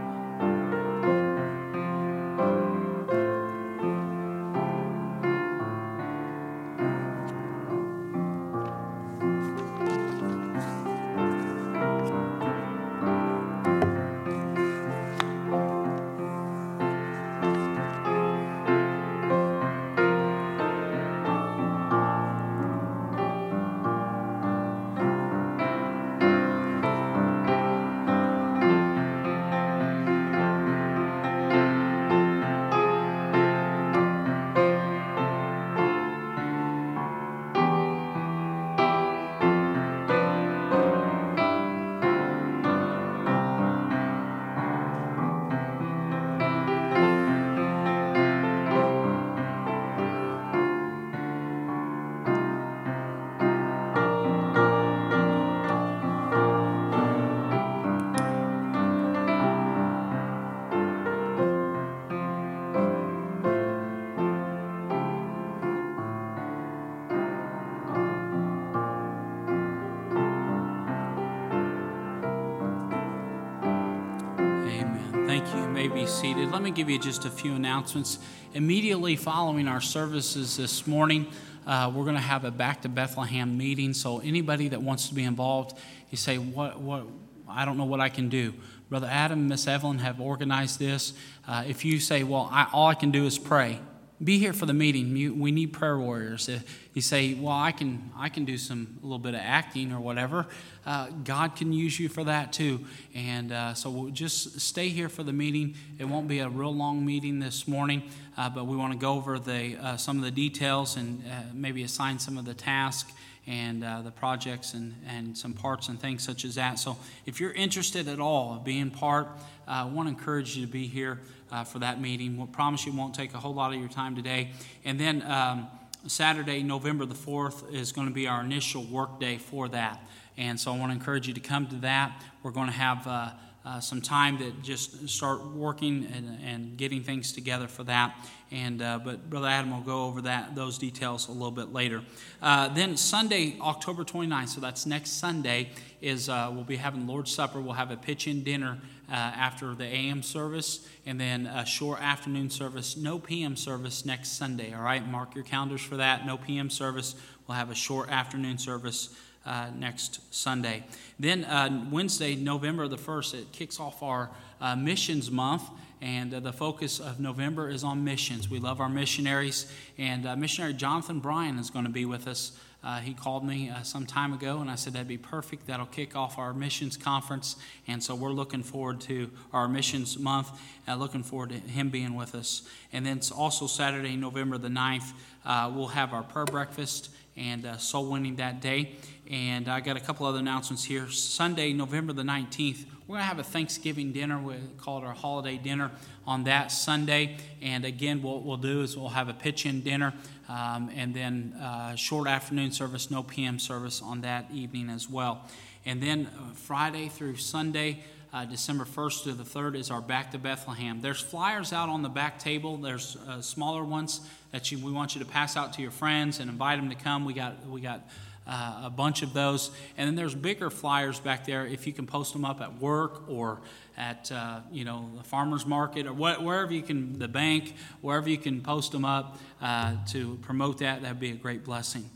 [76.58, 78.18] Let me give you just a few announcements.
[78.52, 81.28] Immediately following our services this morning,
[81.68, 83.94] uh, we're going to have a Back to Bethlehem meeting.
[83.94, 85.78] So anybody that wants to be involved,
[86.10, 86.80] you say, "What?
[86.80, 87.06] What?
[87.48, 88.54] I don't know what I can do."
[88.90, 91.12] Brother Adam and Miss Evelyn have organized this.
[91.46, 93.78] Uh, if you say, "Well, I, all I can do is pray,"
[94.22, 95.38] be here for the meeting.
[95.38, 96.48] We need prayer warriors.
[96.48, 99.92] If you say, "Well, I can, I can do some a little bit of acting
[99.92, 100.46] or whatever,"
[100.84, 102.84] uh, God can use you for that too.
[103.14, 105.74] And uh, so we'll just stay here for the meeting.
[105.98, 108.02] It won't be a real long meeting this morning,
[108.36, 111.42] uh, but we want to go over the uh, some of the details and uh,
[111.54, 113.12] maybe assign some of the tasks
[113.46, 116.78] and uh, the projects and, and some parts and things such as that.
[116.78, 119.28] So if you're interested at all of being part,
[119.66, 121.20] I want to encourage you to be here
[121.64, 122.36] for that meeting.
[122.36, 124.50] We'll promise you won't take a whole lot of your time today.
[124.84, 125.68] And then um,
[126.06, 130.00] Saturday, November the 4th, is going to be our initial work day for that.
[130.36, 132.22] And so I want to encourage you to come to that.
[132.42, 133.30] We're going to have uh,
[133.64, 138.14] uh, some time to just start working and, and getting things together for that.
[138.50, 142.02] And uh, but Brother Adam will go over that those details a little bit later.
[142.40, 145.70] Uh, then Sunday, October 29th, so that's next Sunday,
[146.00, 147.60] is uh, we'll be having Lord's Supper.
[147.60, 148.78] We'll have a pitch-in dinner
[149.10, 152.96] uh, after the AM service, and then a short afternoon service.
[152.96, 154.74] No PM service next Sunday.
[154.74, 156.26] All right, mark your calendars for that.
[156.26, 157.14] No PM service.
[157.46, 159.14] We'll have a short afternoon service
[159.46, 160.84] uh, next Sunday.
[161.18, 164.30] Then uh, Wednesday, November the 1st, it kicks off our
[164.60, 165.62] uh, missions month.
[166.00, 168.48] And uh, the focus of November is on missions.
[168.48, 169.72] We love our missionaries.
[169.96, 172.52] And uh, missionary Jonathan Bryan is going to be with us.
[172.82, 175.66] Uh, he called me uh, some time ago, and I said that'd be perfect.
[175.66, 177.56] That'll kick off our missions conference.
[177.88, 180.50] And so we're looking forward to our missions month,
[180.86, 182.62] and looking forward to him being with us.
[182.92, 185.12] And then it's also Saturday, November the 9th,
[185.44, 188.96] uh, we'll have our prayer breakfast and soul winning that day.
[189.30, 191.08] And I got a couple other announcements here.
[191.08, 194.38] Sunday, November the 19th, we're going to have a Thanksgiving dinner.
[194.38, 195.90] We call it our holiday dinner
[196.26, 197.38] on that Sunday.
[197.62, 200.12] And again, what we'll do is we'll have a pitch in dinner
[200.48, 205.44] um, and then uh, short afternoon service, no PM service on that evening as well.
[205.84, 208.00] And then uh, Friday through Sunday,
[208.32, 211.00] uh, December 1st to the 3rd is our Back to Bethlehem.
[211.00, 212.76] There's flyers out on the back table.
[212.76, 214.20] There's uh, smaller ones
[214.52, 216.94] that you, we want you to pass out to your friends and invite them to
[216.94, 217.24] come.
[217.24, 218.06] We got we got
[218.46, 219.70] uh, a bunch of those.
[219.96, 223.28] And then there's bigger flyers back there if you can post them up at work
[223.28, 223.60] or
[223.98, 228.30] at uh, you know the farmers market or what, wherever you can, the bank, wherever
[228.30, 231.02] you can post them up uh, to promote that.
[231.02, 232.08] That'd be a great blessing.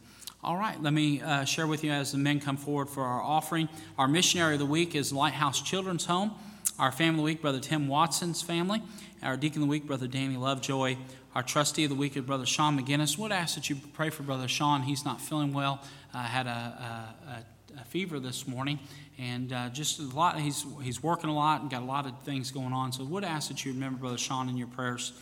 [0.44, 3.20] All right, let me uh, share with you as the men come forward for our
[3.20, 3.68] offering.
[3.98, 6.32] Our missionary of the week is Lighthouse Children's Home.
[6.78, 8.82] Our family of the week, Brother Tim Watson's family.
[9.22, 10.96] Our deacon of the week, Brother Danny Lovejoy.
[11.34, 13.16] Our trustee of the week is Brother Sean McGinnis.
[13.18, 14.82] Would ask that you pray for Brother Sean.
[14.82, 15.80] He's not feeling well.
[16.12, 18.80] Uh, had a, a, a, fever this morning,
[19.22, 20.40] and uh, just a lot.
[20.40, 22.92] He's he's working a lot and got a lot of things going on.
[22.92, 25.12] So I would ask that you remember Brother Sean in your prayers.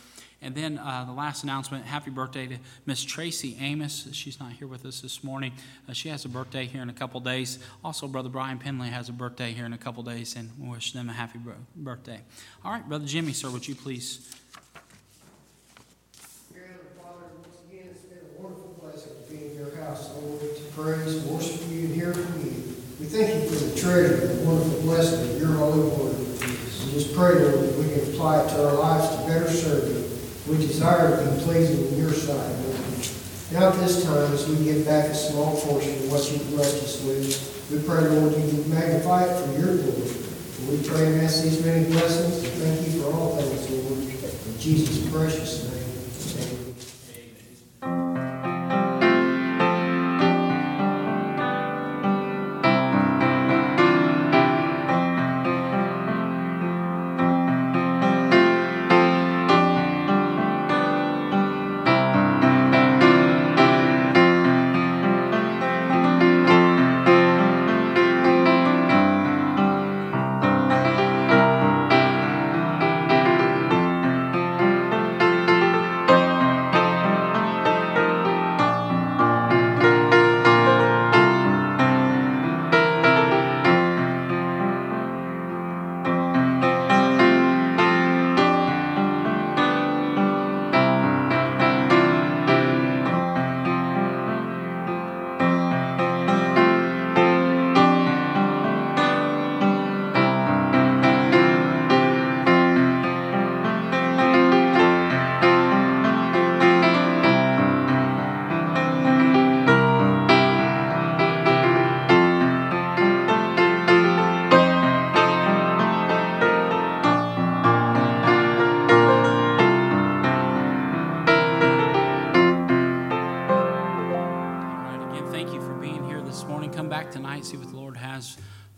[0.43, 4.07] And then uh, the last announcement happy birthday to Miss Tracy Amos.
[4.13, 5.51] She's not here with us this morning.
[5.87, 7.59] Uh, she has a birthday here in a couple days.
[7.83, 10.93] Also, Brother Brian Penley has a birthday here in a couple days, and we wish
[10.93, 11.39] them a happy
[11.75, 12.21] birthday.
[12.65, 14.33] All right, Brother Jimmy, sir, would you please
[16.97, 20.63] Father, once again, it's been a wonderful blessing to be in your house, Lord, to
[20.75, 22.51] praise, worship you, and hear from you.
[22.99, 23.50] We thank you
[23.81, 26.17] treasure, the wonderful blessing of your holy word.
[26.17, 29.89] We just pray, Lord, that we can apply it to our lives to better serve
[29.89, 30.53] you.
[30.53, 32.77] We desire to be pleasing in your sight, Lord.
[33.51, 36.83] Now at this time, as we give back a small portion of what you've blessed
[36.83, 40.11] us with, we pray, Lord, you magnify it for your glory.
[40.59, 43.99] And We pray and ask these many blessings and thank you for all things, Lord.
[43.99, 45.80] In Jesus' precious name.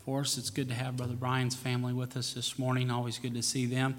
[0.04, 0.38] For us.
[0.38, 2.90] It's good to have Brother Brian's family with us this morning.
[2.90, 3.96] Always good to see them.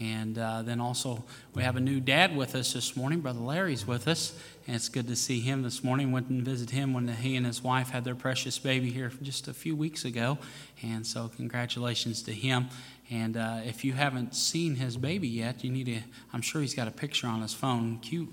[0.00, 1.24] And uh, then also,
[1.54, 3.20] we have a new dad with us this morning.
[3.20, 4.34] Brother Larry's with us.
[4.66, 6.10] And it's good to see him this morning.
[6.10, 9.46] Went and visited him when he and his wife had their precious baby here just
[9.46, 10.38] a few weeks ago.
[10.82, 12.68] And so, congratulations to him.
[13.10, 16.00] And uh, if you haven't seen his baby yet, you need to,
[16.32, 17.98] I'm sure he's got a picture on his phone.
[17.98, 18.30] Cute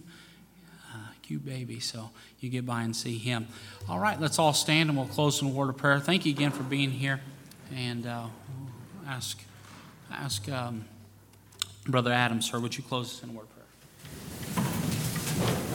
[1.32, 1.80] cute baby.
[1.80, 2.10] So
[2.42, 3.48] you get by and see him.
[3.88, 5.98] All right, let's all stand and we'll close in a word of prayer.
[5.98, 7.22] Thank you again for being here,
[7.74, 8.26] and uh,
[9.08, 9.40] ask
[10.12, 10.84] ask um,
[11.88, 14.66] Brother Adam, sir, would you close us in a word of prayer?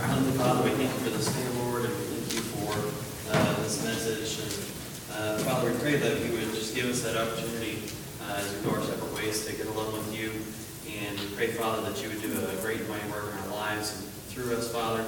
[0.03, 3.33] Our Heavenly Father, we thank you for this day, Lord, and we thank you for
[3.33, 4.37] uh, this message.
[4.45, 7.81] And uh, Father, we pray that you would just give us that opportunity
[8.29, 10.33] uh, as we go our separate ways to get along with you.
[11.01, 13.97] And we pray, Father, that you would do a great mighty work in our lives
[13.97, 15.03] and through us, Father.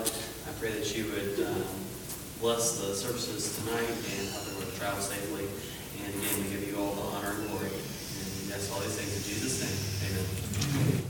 [0.59, 1.63] Pray that you would um,
[2.41, 5.47] bless the services tonight and help everyone to travel safely.
[6.05, 7.71] And again, we give you all the honor and glory.
[7.71, 10.99] And we ask all these things in Jesus' name.
[10.99, 11.08] Amen.